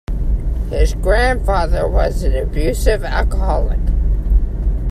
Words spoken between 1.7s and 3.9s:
was an abusive alcoholic.